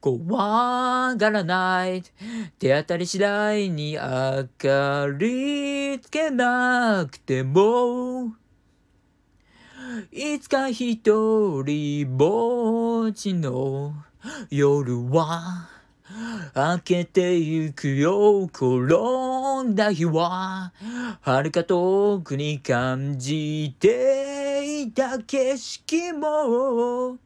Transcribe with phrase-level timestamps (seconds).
[0.00, 2.02] 怖がらない。
[2.58, 4.00] 手当たり次第に明
[4.56, 8.32] かりつけなくても、
[10.12, 13.94] いつか一人ぼっちの
[14.50, 15.68] 夜は
[16.54, 18.68] 明けてゆくよ転
[19.64, 20.72] んだ日は
[21.22, 27.18] 遥か遠くに感じていた景色も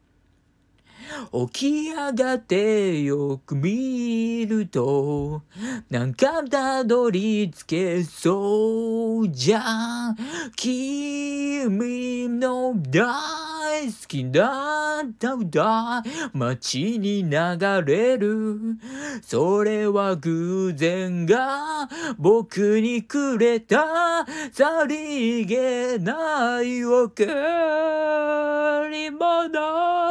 [1.51, 5.41] 起き上がってよく見ると
[5.89, 10.17] なんかたどり着けそうじゃん。
[10.55, 16.03] 君の大好きだった歌
[16.33, 17.37] 街に流
[17.85, 18.77] れる。
[19.21, 24.25] それは偶然が僕にくれた。
[24.51, 27.25] さりげない贈
[28.91, 30.02] り物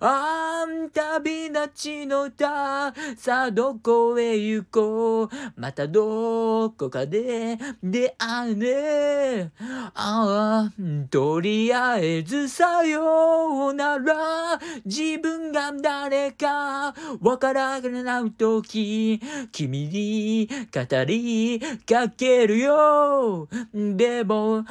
[0.00, 9.52] あんたび立ちの歌さあどこへ行こうまたどこかで出会うね。
[9.94, 10.72] ああ
[11.10, 14.58] とりあえずさようなら。
[14.84, 19.20] 自分が誰かわからない時
[19.52, 23.48] 君に語りかけるよ。
[23.72, 24.64] でもも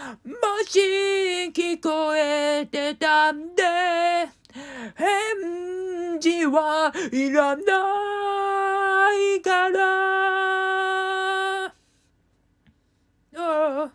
[0.66, 0.80] し
[1.53, 4.39] 聞こえてたんで
[6.30, 7.63] 私はいらな
[9.35, 9.80] いから。
[13.35, 13.91] あ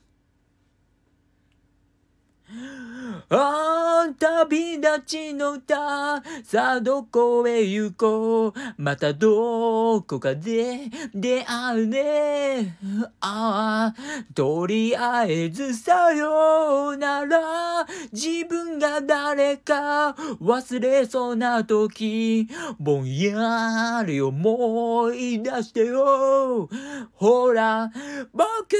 [3.31, 3.64] ああ
[4.13, 8.53] 旅立ちの歌さあどこへ行こう？
[8.77, 12.77] またどこかで出会うね。
[13.21, 13.95] ああ
[14.35, 17.87] とりあえずさようなら。
[18.13, 26.69] 自分が誰か忘れそうな時ぼんやり思い出してよ。
[27.15, 27.91] ほら
[28.33, 28.75] 僕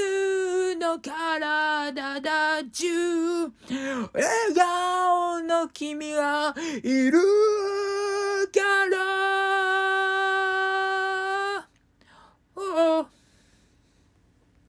[0.79, 3.51] の体だ中
[4.13, 4.23] 笑
[4.55, 7.19] 顔の君はいる
[8.53, 9.54] から。